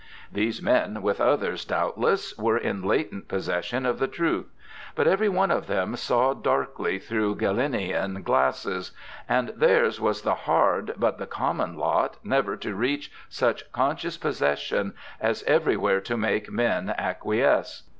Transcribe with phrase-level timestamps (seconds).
[0.31, 4.47] These men, with others doubtless, were in latent posses sion of the truth.
[4.95, 8.93] But every one of them saw darkly through Galenian glasses,
[9.29, 14.57] and theirs was the hard but the common lot never to reach such conscious posses
[14.57, 17.83] sion as everywhere to make men acquiesce.